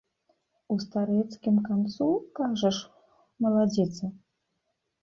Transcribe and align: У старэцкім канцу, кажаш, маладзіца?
У 0.75 0.77
старэцкім 0.85 1.61
канцу, 1.69 2.09
кажаш, 2.41 2.77
маладзіца? 3.47 4.13